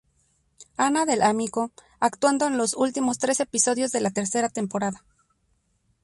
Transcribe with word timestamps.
Anna 0.77 1.05
Del 1.05 1.21
Amico, 1.21 1.69
actuando 1.99 2.47
en 2.47 2.57
los 2.57 2.73
últimos 2.73 3.19
tres 3.19 3.39
episodios 3.39 3.91
de 3.91 4.01
la 4.01 4.09
tercera 4.09 4.49
temporada. 4.49 5.03